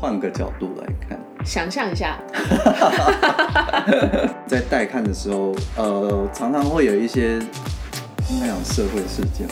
[0.00, 2.16] 换个角度来看，想象一下，
[4.46, 7.40] 在带看的时候，呃，常常会有一些
[8.40, 9.48] 那种社会事件，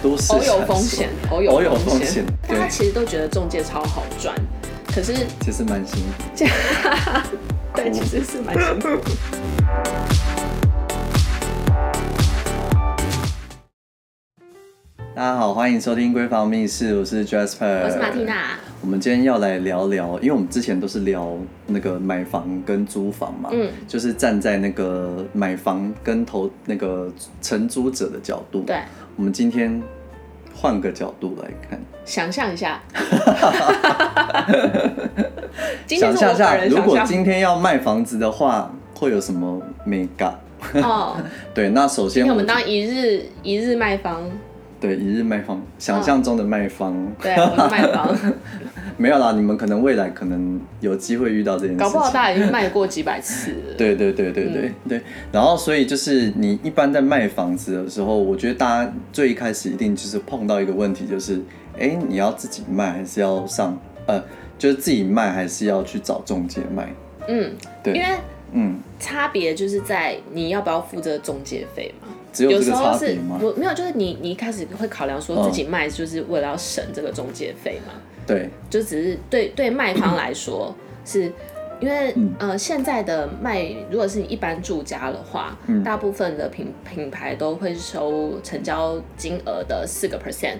[0.00, 4.32] 都是偶有风险，偶有风险，大家其实都觉得中介超好赚，
[4.94, 6.44] 可是其实蛮辛苦，
[7.74, 8.98] 对，其实是蛮辛苦。
[15.16, 18.50] 大家好，欢迎收听《闺房密室》，我是 Jasper，我是马蒂娜。
[18.82, 21.34] 我们今天要来聊聊，因为我们之前都是聊
[21.68, 27.10] 那个买房跟租房嘛，嗯，就是站在那个买房跟投那个
[27.40, 28.60] 承租者的角度。
[28.66, 28.76] 对，
[29.16, 29.82] 我们今天
[30.54, 32.78] 换个角度来看，想象一下，
[35.88, 40.38] 想象一下，如果今天要卖房子的话，会有什么美感？
[40.74, 41.16] 哦，
[41.54, 44.30] 对，那首先我们当一日一日卖房。
[44.78, 46.92] 对，一日卖房，想象中的卖方。
[46.92, 48.16] 哦、对，我是卖方。
[48.98, 51.78] 没有啦，你们可能未来可能有机会遇到这件事情。
[51.78, 53.74] 搞不好大家已经卖过几百次 了。
[53.76, 55.00] 对对对对对、嗯、对。
[55.30, 61.40] 然后，所以就是你一般在卖房子的时候，我觉得大家最一开始一定就是碰到一个问题，就是
[61.78, 64.22] 哎，你要自己卖还是要上呃，
[64.58, 66.88] 就是自己卖还是要去找中介卖？
[67.28, 68.06] 嗯，对，因为
[68.52, 72.08] 嗯，差别就是在你要不要付这个中介费嘛。
[72.38, 77.92] 有，有时候是我没有，就是你你一开始会考量说自己卖，就是为了要省这个中介费嘛。
[78.26, 81.32] 对，就只是对对卖方来说， 是
[81.80, 90.58] 因为呃现在的卖，如果是一般住家的话，嗯、大部分的品品牌都会收成交金额的四个 percent，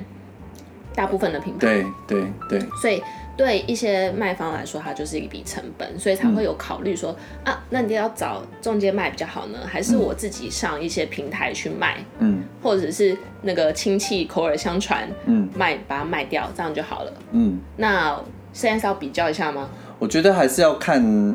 [0.95, 1.59] 大部分的品牌。
[1.61, 2.61] 对对对。
[2.81, 3.03] 所以。
[3.37, 17.61] 对一些卖方来说，它就是一笔成本，所以才会有考虑说、嗯、啊，那你要找中介卖比较好呢，还是我自己上一些平台去卖，嗯，或者是那个亲戚口耳相传，嗯，卖把它卖掉，这样就好了，嗯。
[17.77, 18.19] 那
[18.55, 19.69] 现在是要比较一下吗？
[19.99, 21.35] 我觉得还是要看，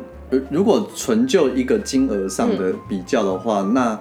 [0.50, 4.00] 如果纯就一个金额上的比较的话，嗯、那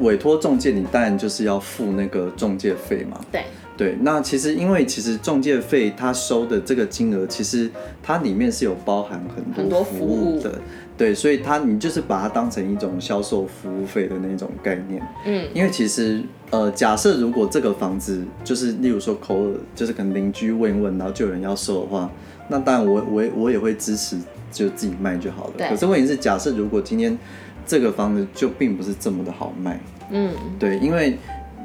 [0.00, 3.44] 委托中介你当然就是要付那个中介费嘛，对。
[3.78, 7.70] 对，那其实因为其实中介费他收的这个金额，其实
[8.02, 9.24] 它里面是有包含
[9.54, 10.54] 很多服务的，务
[10.96, 15.00] 对，所以它你就是把它当成一种销售服务费的那种概念。
[15.24, 22.10] 嗯，因为其实呃，假设如果这个房子就是例如说口耳，就是可能邻居问一问，然后就有人要收的话，
[22.48, 24.18] 那当然我我我也会支持
[24.50, 25.52] 就自己卖就好了。
[25.56, 27.16] 对可是问题是，假设如果今天
[27.64, 29.80] 这个房子就并不是这么的好卖，
[30.10, 31.16] 嗯，对，因为。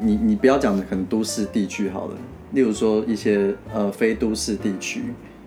[0.01, 2.15] 你你不要讲的可能都市地区好了，
[2.51, 5.03] 例如说一些呃非都市地区，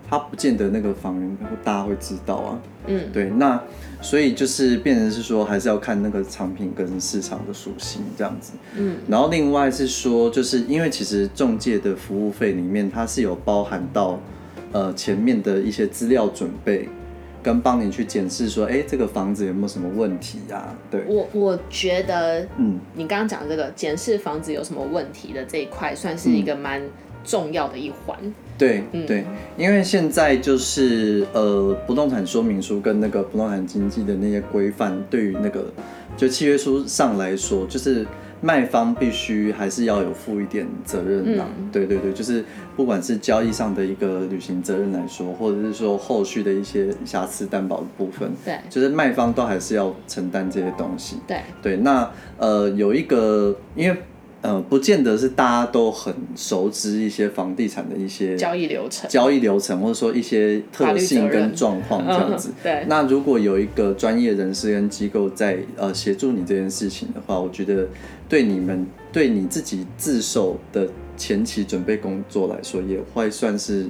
[0.09, 2.59] 它不见得那个房源大家会知道啊。
[2.87, 3.61] 嗯，对，那
[4.01, 8.53] 所以就是变成是说还是要看那个产品跟市场的属性这样子。
[8.77, 14.19] 嗯，然后另外是说，就是因为其实中介的服务费里面它是有包含到
[14.71, 16.87] 呃前面的一些资料准备。
[17.41, 20.75] 跟帮你去检视说，哎、欸，这个房子有没有什么问题呀、啊？
[20.91, 26.81] 对，我我觉得，嗯，你刚刚讲的这个检视房子有什么问题的这一块，算是一个蛮
[27.23, 28.17] 重要的一环。
[28.57, 29.23] 对，对，
[29.55, 35.65] 因为现在就是呃，不动产说明书跟那个不动产经济的那些规范，对于那个
[36.17, 38.05] 就契约书上来说，就是。
[38.39, 42.45] 卖方必须还是要有负一点责任的，嗯、对对对，就是
[42.75, 51.77] 不管是交易上的一个履行责任来说，或者是说后续的一些瑕疵担保的部分，对，就是卖方都还是要承担这些东西，对对。
[51.77, 52.07] 那
[52.37, 53.97] 呃，有一个因为。
[54.41, 62.51] 呃，不见得是大家都很熟知一些房地产的一些交易流程、交易流程，或者说一些特性跟状况这样子。
[62.61, 62.85] 对。
[62.87, 67.87] 那如果有一个专业人士跟机构在呃协助你这件事情的话，我觉得
[68.29, 70.87] 对你们对你自己自首的
[71.17, 73.87] 前期准备工作来说，也会算是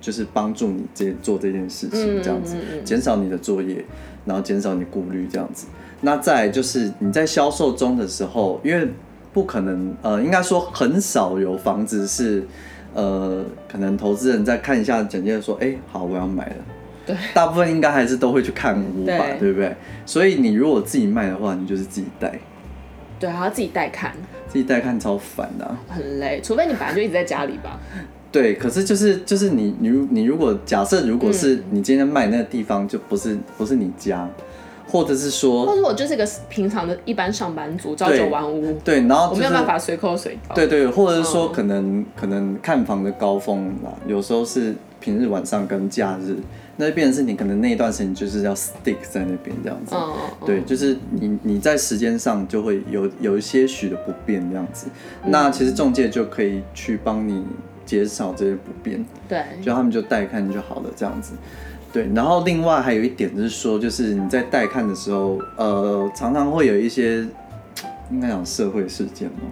[0.00, 3.84] 就是帮助你这做这件事情这样子，减少你的作业，
[4.26, 5.66] 然后减少你顾虑这样子。
[6.00, 8.88] 那再就是你在销售中的时候，因为
[9.34, 12.46] 不可能，呃，应该说很少有房子是，
[12.94, 16.56] 呃，可能投资人在看一下简介说，哎、欸，好，我要买了。
[17.04, 19.76] 对，大部分应该还是都会去看屋吧，对，对不对？
[20.06, 22.32] 所以你如果自己卖的话，你就是自己带。
[23.18, 24.12] 对，还要自己带看。
[24.48, 27.80] 自己带看超烦的、啊，很累，除非你本来就一直在家里吧。
[28.30, 34.28] 对，可是就是就是你你你如果假设如果是你今天卖那个地方就不是不是你家。
[34.86, 46.36] 或者是说，或者我就是个平常的一般上班族，朝九晚五，对，然后、就是、我没有办法随口随到，对对，或者是说可能、嗯、可能看房的高峰啦，有时候是平日晚上跟假日，
[46.76, 50.12] 那就变成是你可能那一段时间就是要 stick 在那边这样子，嗯、
[50.46, 54.86] 对，就是你你在时间上就会有有一些许的不便这样子，
[55.24, 57.42] 嗯、那其实中介就可以去帮你
[57.84, 59.04] 减少这些不便。
[59.28, 61.32] 对，就他们就带看就好了，这样子。
[61.94, 67.24] 对，然后另外还有一点就是说，就是你在带看的时候，呃，常常会有一些
[68.10, 69.42] 应该讲社会事件嘛？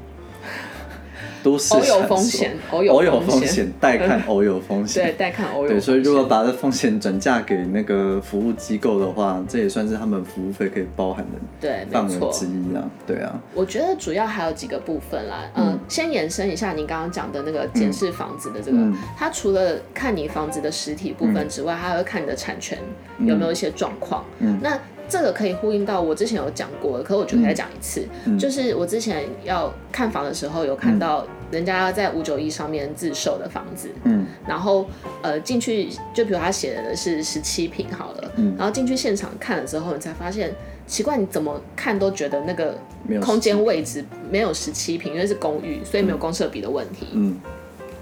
[1.43, 5.77] 都是偶有风险，偶有风险， 带看偶有风险，对，带看偶有风险。
[5.77, 12.89] 对，所以如果把这风险转嫁给那个服务机构的话，这也算是他们服务费可以包含的对范围之一啊。
[13.07, 15.51] 对啊，我觉得主要还有几个部分啦。
[15.55, 18.79] 嗯，嗯先延伸一下您刚刚讲的那个检视房子的这个，
[19.17, 22.79] 他、嗯、除了看你房子的实体部分之外，还会看你的产权
[23.19, 24.25] 有没有一些状况。
[24.39, 24.79] 嗯，那。
[25.13, 34.87] 这个可以呼应到我之前有讲过的，可我觉得再讲一次，嗯、就是我之前要看房的时候，有看到人家在五九一上面自售的房子，嗯，然后
[35.21, 40.51] 呃进去，就比如他写的是十七平好了，嗯，然后进去现场看了之后，你才发现
[40.87, 42.79] 奇怪，你怎么看都觉得那个
[43.21, 47.39] 空间位置没有十七平，因为是公寓，所以没有公设比的问题，嗯，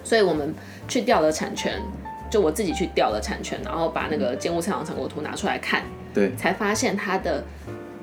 [0.05, 0.55] 所以我们
[0.87, 1.83] 去调了产权，
[2.31, 5.83] 就我自己去调了产权，然后把那个建物测量成果图拿出来看。
[6.12, 7.45] 对，才发现它的，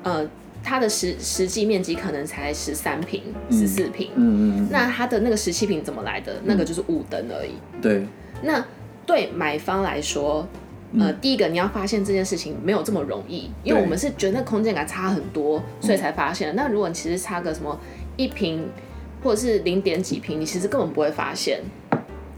[0.04, 0.28] 呃，
[0.64, 6.34] 它的实实际面积可能才十三平、十四平，嗯嗯嗯，那它的那个十七平怎么来的？
[6.34, 7.52] 嗯、那个就是雾灯而已。
[7.82, 8.06] 对，
[8.42, 8.66] 那
[9.06, 10.48] 对买方来说，
[11.00, 16.54] 呃，嗯、第一个你要发现这件事情没有这么容易，因为我们是觉得那空间感差很多，所以才发现。
[16.54, 17.80] 嗯、那如果你其实差个什么
[18.16, 18.68] 一平
[19.24, 21.62] 或者是零点几平，你其实根本不会发现。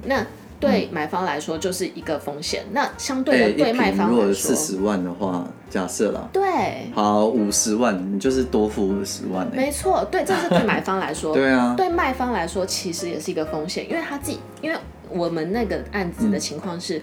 [0.06, 0.26] 那
[0.60, 9.50] 对买方来说就是一个风险，那相对的对卖方来说，如果四十万的话，假设啦，对，好五十万，你就是多付五十万。
[9.54, 14.78] 没错，对，这是对买方来说， 对啊，对卖方来说其实也是一个风险，因为他自己因为。
[15.10, 17.02] 我们那个案子的情况是，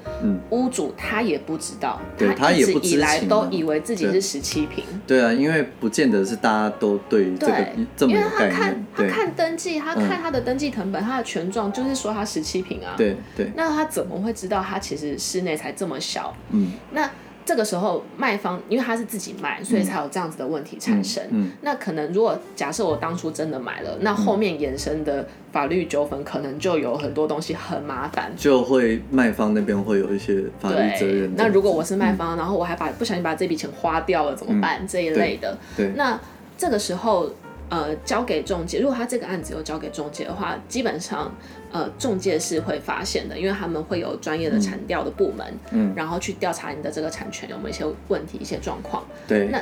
[0.51, 2.01] 屋主他也不知道，
[2.37, 4.85] 他一直以来都以为自己是十七平。
[5.07, 7.67] 对啊，因为不见得是大家都对这个
[7.97, 8.51] 这么有概念。
[8.51, 12.95] 因为他看他看登记，他看他的登记成本，他的权状就是说他十七平啊。
[12.97, 13.51] 对对。
[13.57, 16.35] 那他怎么会知道他其实室内才这么小？
[16.51, 16.73] 嗯。
[16.93, 17.11] 那。
[17.47, 21.23] 这个时候卖方因为他是自己卖，所以才有这样子的问题产生。
[21.27, 31.33] 嗯嗯嗯、那可能如果假设我当初真的买了，那后面衍生的法律纠纷可能就有很多东西很麻烦，就会卖方那边会有一些法律责任。
[31.37, 34.83] 那如果我是卖方，嗯、然后我还把不小心把这笔钱花掉了怎么办？
[34.83, 35.57] 嗯、这一类的。
[35.77, 35.87] 对。
[35.87, 36.21] 对那
[36.59, 37.31] 这个时候。
[37.69, 41.35] 呃，交给中介，如果他这个案子又交给中介的话，基本上，
[41.77, 49.05] 呃，中介是会发现的，因为他们会有专业的产调的部门，嗯，然后去调查你的这个产权有没有一些问题、一些状况。
[49.29, 49.61] 对，那。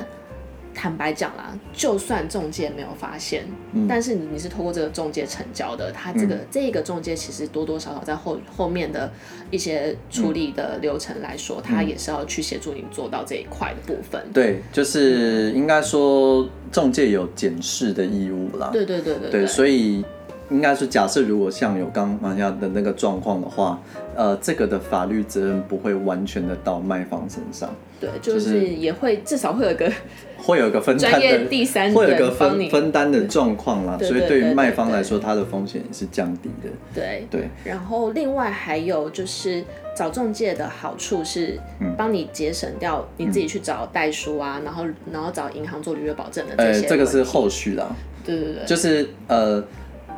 [0.76, 3.44] 坦白讲啦，就算中介没有发现，
[3.74, 9.08] 嗯、但是你你是透过这个中介成交的，他这个、嗯、这个中介其实多多少少在后后面的
[9.52, 14.20] 一些处理的流程来说，嗯、他也是要去协助你做到这一块的部分。
[14.32, 18.70] 对，就是应该说中介有检视的义务啦。
[18.72, 20.04] 对对对对，对，所以
[20.50, 23.80] 应该是假设如果像有刚刚下的那个状况的话，
[24.14, 27.74] 呃，这个的法律责任不会完全的到卖方身上。
[28.00, 29.90] 对，就是也会至少会有一个。
[30.44, 31.48] 会有一个分担的，
[31.94, 36.68] 会有一个分分担的状况啦，所以对于卖方来说，它的风险也是降低的。
[36.94, 37.48] 对对。
[37.64, 39.64] 然后另外还有就是
[39.96, 41.58] 找中介的好处是，
[41.96, 46.86] 帮你节省掉你自己去找代书啊，然后然后找银行做履约保证的这些。
[46.86, 47.96] 这个是后续啦。
[48.22, 48.66] 对对对。
[48.66, 49.64] 就是呃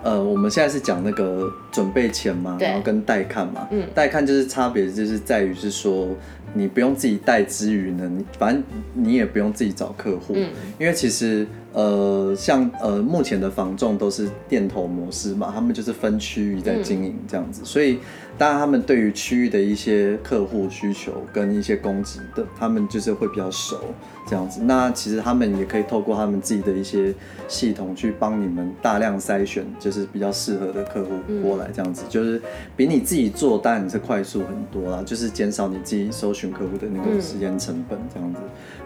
[0.03, 3.67] 呃，我们现在是讲那个准备钱嘛，然后跟带看嘛。
[3.71, 3.85] 嗯。
[3.95, 6.09] 带看就是差别就是在于是说。
[6.55, 8.63] 你不用自己带之余呢，你反正
[8.95, 10.49] 你也不用自己找客户，嗯，
[10.79, 17.99] 因为其实呃，像呃目前的房仲都是店头模式嘛，他们就是分区域在经营这样子，嗯，所以
[18.39, 23.79] 当然他们对于区域的一些客户需求跟一些供给的，他们就是会比较熟
[24.27, 24.63] 这样子。
[24.63, 27.15] 那其实他们也可以透过他们自己的一些
[27.47, 31.11] 系统去帮你们大量筛选，就是比较适合的客户
[31.43, 32.41] 过来这样子，嗯，就是
[32.75, 36.47] 比你自己做当然是快速很多啦，就是减少你自己搜寻。
[36.57, 38.86] 客户的那个时间成本这样子，嗯、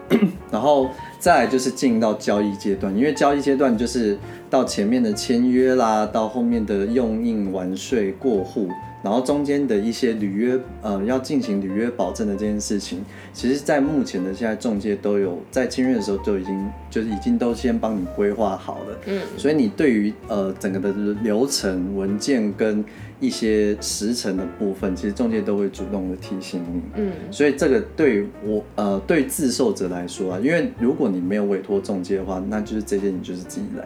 [0.51, 4.19] 然后再就是进到交易阶段，因为交易阶段就是
[4.51, 8.69] 到前面的签约啦，到后面的用印完税过户，
[9.03, 13.01] 然后中间的一些履约，呃，要进行履约保证的这件事情，
[13.33, 20.93] 其实，在目前的现在中介都有在签约的时候就已经就是已经都先帮你规划好了，嗯，所以你对于呃整个的
[21.23, 22.85] 流程文件跟
[23.21, 26.83] 一些时程的部分，其实中介都会主动的提醒你。
[26.97, 33.85] 嗯，所以这个对我呃对自售者来说啊，因为如果你没有委托中介的话，那就是这些你就是自己来，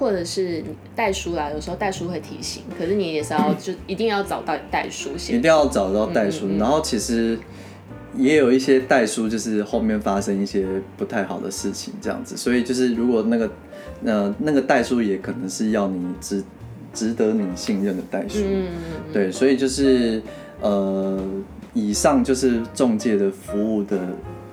[0.00, 0.64] 或者是
[0.96, 7.38] 代书啦，有时候代书会提醒，可是你也是要就一定要找到代书先，一定要找到代书，嗯嗯嗯，然后其实
[8.16, 10.66] 也有一些代书就是后面发生一些
[10.96, 13.50] 不太好的事情这样子，所以就是如果那个
[14.04, 16.42] 呃那个代书也可能是要你值。
[16.92, 18.40] 值得你信任的代书。
[18.42, 18.66] 嗯，
[19.12, 20.20] 对，所以就是
[20.60, 21.16] 呃，
[21.72, 23.96] 以上就是中介的服务的。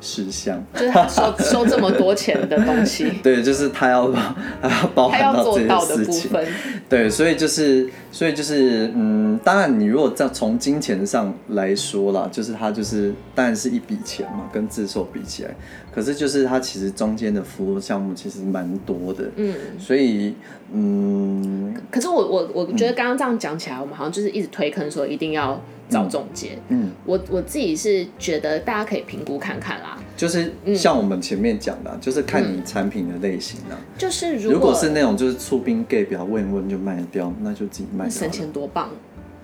[0.07, 6.31] 事项 就是他收收这么多钱的东西， 对，就是他要他要包含到这些事情，
[6.87, 15.53] 对，所以就是所以就是嗯，当然你如果在从金钱上来说啦，就是他就是当然是一笔钱嘛，跟自售比起来，
[15.93, 20.33] 可是就是他其实中间的服务项目其实蛮多的，嗯，所以
[20.71, 25.61] 嗯，可是我我我觉得刚刚这样讲起来，我们好像就是一直推坑说一定要。
[25.89, 33.77] 找中介，嗯，我我自己是觉得大家可以评估看看啦，就是像我们前面讲的，嗯、就是看你产品的类型啦。
[33.97, 38.13] 就是如果，是那种就是出兵 gay 表问一问就卖掉，那就自己卖掉。
[38.13, 38.89] 省钱多棒。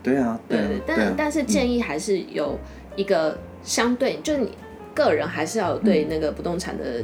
[0.01, 2.59] 对啊，对，但但是建议还是有
[2.95, 4.51] 一个相对，嗯、就是你
[4.93, 7.03] 个人还是要有对那个不动产的。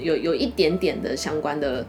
[0.00, 1.84] 有有一点点的相关的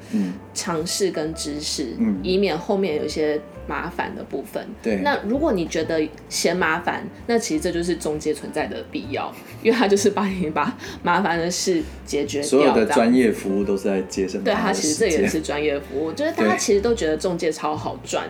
[0.52, 4.68] 尝试跟知识，嗯、以免后面有一些麻烦的部分。
[4.82, 12.48] 对，那如果你觉得嫌麻烦，那其实这就是中介存在的必要， 因为他就是帮你把麻烦的事解决掉。
[12.50, 14.44] 所有的专业服务都是在节省。
[14.44, 18.28] 对，他其实这也是专业服务，就是大家其实都觉得中介超好赚，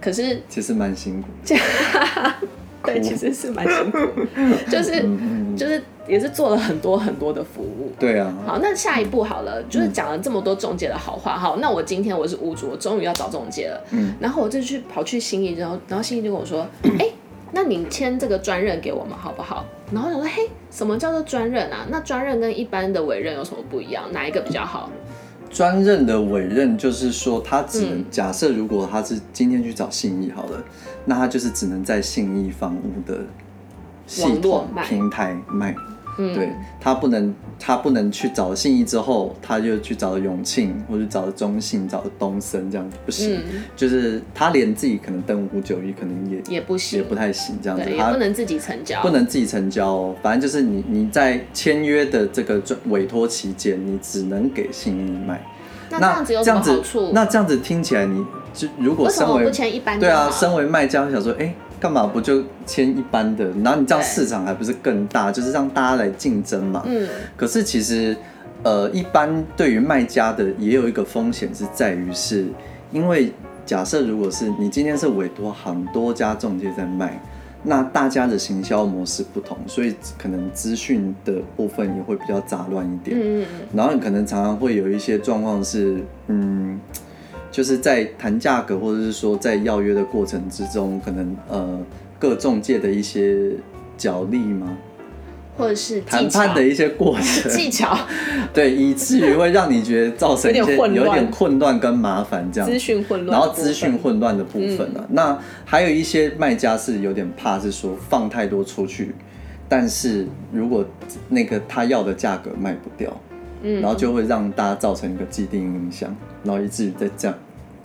[0.00, 1.28] 可是其实蛮辛苦。
[2.84, 3.98] 对，其实是蛮辛苦，
[4.70, 5.02] 就是
[5.56, 7.92] 就是也是做了很多很多的服务。
[7.98, 8.32] 对啊。
[8.46, 11.38] 好，那下一步好了，就是讲了这么多中介的好话。
[11.38, 13.80] 好，那我今天我是屋主，我终于要找中介了。
[13.90, 14.14] 嗯。
[14.20, 16.66] 然后我就去跑去新义，然后然后新义就跟我说
[16.98, 17.06] ：“哎，
[17.52, 21.86] 那你签这个专任给我们好不好？”然后我说：“嘿，什么叫做专任啊？
[21.90, 24.04] 那专任跟一般的委任有什么不一样？
[24.12, 24.90] 哪一个比较好？”
[25.50, 30.62] 专任的委任就是说，他只能假设，如果他是今天去找信义好了，
[31.04, 33.18] 那他就是只能在信义房屋的
[34.06, 35.74] 系统平台卖。
[36.34, 36.50] 对，
[36.80, 43.40] 他不能，他不能去找信义之后，他就去找永庆或者找中信、找东森这样子不行。
[43.74, 47.84] 就是他连自己可能登五九一，可能也也不行，也不太行这样子。
[47.96, 49.88] 他不能自己成交，不能自己成交。
[49.88, 55.40] 哦反正就是你你在签约的这个委托期间，你只能给信义卖。
[55.90, 57.10] 那这样子有什么好处？
[57.12, 58.24] 那这样子听起来，你
[58.54, 59.50] 就如果身为
[59.98, 63.50] 对啊，身为卖家想说，哎，干嘛不就签一般的？
[63.64, 65.32] 然后你这样市场还不是更大？
[65.32, 66.84] 就是让大家来竞争嘛。
[66.86, 67.08] 嗯。
[67.36, 68.14] 可是其实，
[68.62, 72.46] 呃，一般对于卖家的也有一个风险是在于，是
[72.92, 73.32] 因为
[73.64, 77.20] 假设如果是你今天是委托很多家中介在卖。
[77.62, 83.14] 那大家的行销模式不同，所以可能资讯的部分也会比较杂乱一点。
[83.20, 83.44] 嗯，
[83.74, 86.80] 然后你可能常常会有一些状况是，嗯，
[87.50, 91.78] 就是在谈价格或者是说在要约的过程之中，可能呃
[92.18, 93.52] 各中介的一些
[93.96, 94.76] 角力吗？
[95.58, 97.52] 或者是谈判的一些过程。
[97.52, 97.94] 技巧，
[98.54, 101.78] 对，以至于会让你觉得造成一些 有点混乱。
[101.78, 109.14] 跟麻烦这样，资讯混乱，然后资讯混乱的部分呢、啊，嗯、那还有一些卖家是有点怕，是说放太多出去，
[109.68, 110.82] 但是如果
[111.28, 113.14] 那个他要的价格卖不掉，
[113.62, 116.14] 嗯，然后就会让大家造成一个既定印象，
[116.44, 117.36] 然后以至于再这样。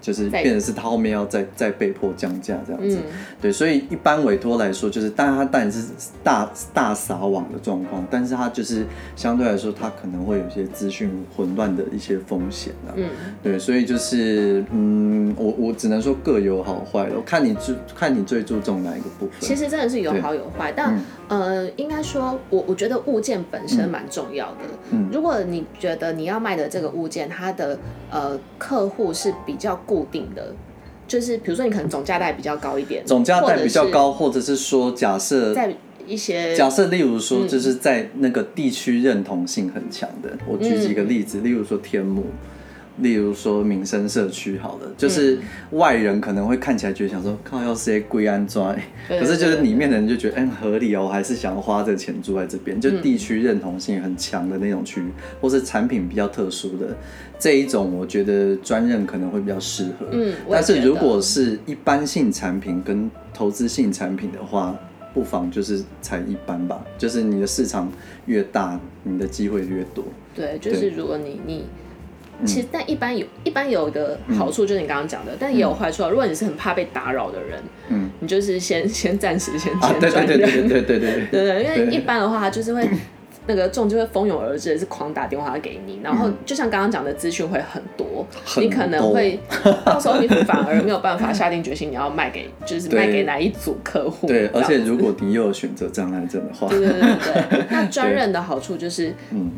[0.01, 5.83] 就是变成是他后面要再再被迫降价这样子，嗯、对，所以一般委托来说，就是当然他当然是
[6.23, 13.09] 大大撒网的状况，但是他就是相对来说，他可能会有些资讯混乱的一些风险啊，嗯，
[13.41, 19.31] 对，所以就是嗯，我我只能说各有好坏了，我看你注看你最注重哪一个部分。
[19.39, 27.77] 其实真的是有好有坏，对但、嗯、呃，应该说我我觉得物件本身蛮重要的，嗯，如果你觉得你要卖的这个物件，它的
[28.09, 30.05] 呃客户是比较固。
[30.11, 30.53] 定的，
[31.07, 42.25] 就是比如说你可能总价带比较高一点，总价带比较高，或者是说假设在一些假设，例如说就是在那个地区认同性很强的，嗯、我举几个例子，例如说天母。
[42.99, 45.37] 例如说民生社区好了，就是
[45.71, 48.73] 外人可能会看起来觉得想说靠要些归安装，
[49.07, 55.11] 可是就是里面的人就觉得嗯、欸、合理哦，我还是想要花这个钱住在这边，就地区认同性很强的那种区域，
[55.41, 56.95] 或是产品比较特殊的
[57.37, 60.07] 这一种，我觉得专任可能会比较适合。
[60.11, 64.73] 嗯，但是如果是一般性产品跟投资性产品的话，
[65.13, 67.91] 不妨就是才一般吧，就是你的市场
[68.25, 70.05] 越大，你的机会越多。
[70.33, 71.65] 对，就是如果你你。
[72.45, 77.61] 其实但一般有一般有的好处就是你刚刚讲的但也有坏处啊如果你是很怕被打扰的人
[78.19, 82.87] 你就是先先暂时先签转对对对对 因为一般的话就是会
[83.47, 88.25] 那个众就会蜂拥而至是狂打电话给你然后就像刚刚讲的资讯会很多
[88.57, 89.39] 你可能会
[89.85, 96.99] 到时候你反而没有办法下定决心你要卖给就是卖给哪一组客户对而且如果你有选择障碍症的话对对对
[97.51, 99.51] 对那专任的好处就是嗯。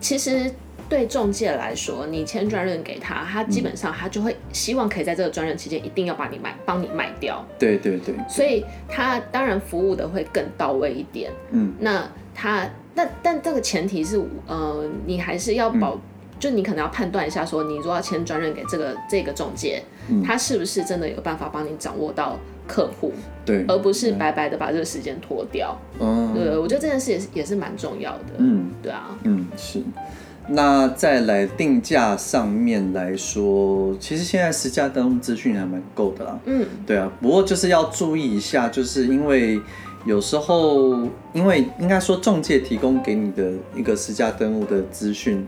[0.00, 0.50] 其实
[0.88, 7.44] 对中介来说，你签专任给他，他基本上他就会希望可以在这个专任期间一定要把你卖，帮你卖掉。
[7.58, 8.14] 对对对。
[8.28, 11.30] 所以他当然服务的会更到位一点。
[11.50, 11.74] 嗯。
[11.78, 15.94] 那他，但但这个前提是，呃，你还是要保。
[15.94, 16.00] 嗯
[16.38, 23.12] 就你可能要判断一下，说你如果要签专任给这个这个中介，嗯，他是不是真的有办法帮你掌握到客户，
[23.44, 25.76] 对，而不是白白的把这个时间拖掉。
[25.98, 28.34] 嗯，对，我觉得这件事也是也是蛮重要的。
[28.36, 29.82] 嗯，对啊，嗯是。
[30.48, 36.38] 那再来定价上面来说，其实现在实价登录资讯还蛮够的啦。
[36.46, 39.60] 嗯，对啊，不过就是要注意一下，就是因为
[40.04, 45.46] 有时候，因为应该说中介提供给你的一个实价登录的资讯。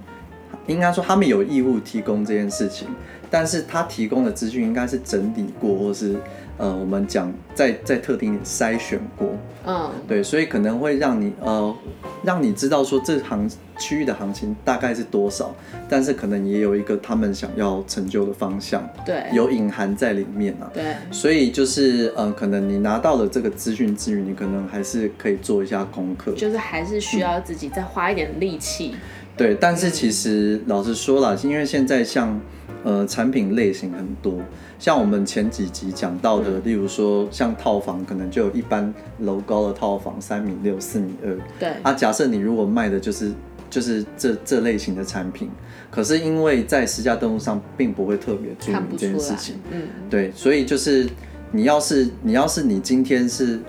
[0.67, 2.87] 应该说他们有义务提供这件事情，
[3.29, 6.15] 但是他提供的资讯应该是整理过，或是
[6.61, 9.29] 呃，我们讲在在特定筛选过，
[9.67, 11.75] 嗯，对，所以可能会让你呃，
[12.23, 15.55] 让你知道说这行区域的行情大概是多少，
[15.89, 28.91] 但是可能也有一个他们想要成就的方向，对，有隐含在里面啊，对，所以就是呃，可能你拿到了这个资讯之余，你可能还是可以做一下功课，就是还是需要自己再花一点力气。
[28.93, 28.99] 嗯。
[29.37, 32.39] 对，但是其实老实说了，因为现在像
[32.83, 34.35] 呃产品类型很多，
[34.79, 41.37] 像我们前几集讲到的，例如说像套房，可能就有一般楼高的套房，三米六、四米二。
[41.59, 41.69] 对。
[41.83, 43.33] 啊，假设你如果卖的就是
[43.69, 45.51] 就是这这类型的产品，
[45.91, 51.09] 可是因为在实价登录上并不会特别注意这件事情，嗯，对，所以就是
[51.53, 53.61] 你要是你要是你今天是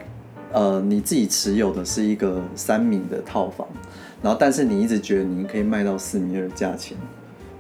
[0.52, 3.68] 呃你自己持有的是一个三米的套房。
[4.24, 6.96] 然后，但是你一直觉得你可以卖到四米二的价钱，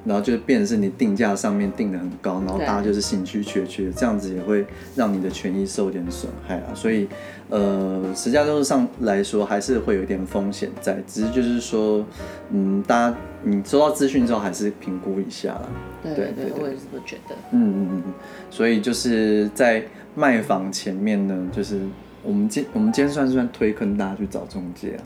[0.03, 4.65] 然后就变成是你定价上面定的很高，然后大家就是兴趣缺缺，这样子也会
[4.96, 6.74] 让你的权益受点损害啊。
[6.74, 7.08] 所以，
[7.50, 12.05] 呃，实价登录上来说还是会有一点风险在，只是就是说，
[12.50, 15.70] 嗯，大家你收到资讯之后还是评估一下啦。
[16.03, 17.36] 对对对，我也是这么觉得。
[17.51, 18.13] 嗯嗯嗯，
[18.50, 19.84] 所以就是在
[20.15, 21.79] 卖房前面呢，就是
[22.24, 25.03] 我们今我们今天算不算推坑大家去找中介啊？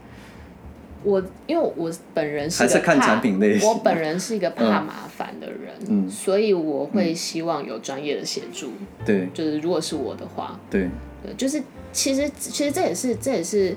[1.06, 8.72] 我因为我本人是还是看产品类型，我本人是一个怕麻烦的人，嗯，所以我会希望有专业的协助，
[9.06, 10.90] 对、嗯，就是如果是我的话，对，
[11.24, 11.62] 对，就是
[11.94, 13.70] 其实其实这也是这也是，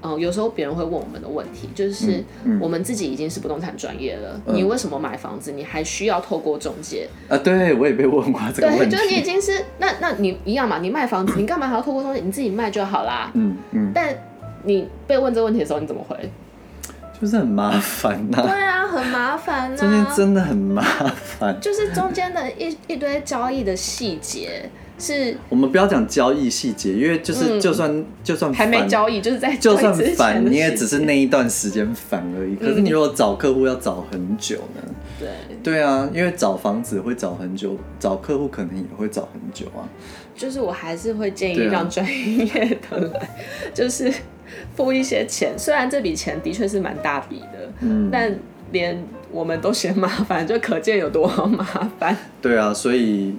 [0.00, 2.24] 嗯、呃，有时候别人会问我们的问题，就是
[2.60, 7.06] 我们自己已经是不动产专业了、嗯，你为什么买房子你还需要透过中介？
[7.28, 12.20] 啊，对我也被问过这个问题，对，就是你已经是那那你一样嘛，你卖房子你干嘛还要透过中介？
[12.20, 14.14] 你自己卖就好啦，嗯嗯，但
[14.64, 16.16] 你被问这个问题的时候你怎么回？
[17.20, 20.82] 就是很麻烦呐、啊，对啊，很麻烦、啊，中间真的很麻
[21.38, 25.36] 烦，就是中间的一一堆交易的细节是。
[25.50, 32.56] 我们不要讲交易细节，因为就是就算、嗯、就算还没交易，就是在就算烦，你也只是那一段时间烦而已。
[32.56, 34.94] 可是你如果找客户要找很久呢？
[35.18, 35.28] 对
[35.62, 39.84] 对啊，因为找房子会找很久，找客户可能也会找很久啊。
[40.34, 43.28] 就是我还是会建议让专业的来，
[43.74, 44.10] 就是。
[44.76, 48.34] 付一些钱，虽然这笔钱的确是蛮大笔的，嗯，但
[48.72, 51.64] 连我们都嫌麻烦，就可见有多麻
[51.98, 52.16] 烦。
[52.40, 53.34] 对啊，所以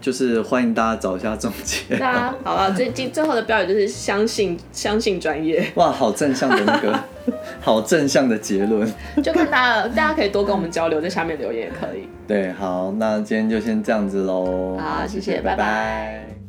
[0.00, 1.96] 就是欢迎大家找一下仲介。
[1.96, 5.64] 对啊， 好了，最近最后的标语就是相信相信专业。
[5.74, 6.98] 哇，好正向的那个，
[7.60, 8.90] 好正向的结论。
[9.22, 12.08] 就看大家，大家可以多跟我们交流，在下面留言也可以。
[12.26, 14.78] 对，好，那今天就先这样子喽。
[14.78, 15.56] 好，谢谢，拜拜。
[15.56, 16.39] 拜拜。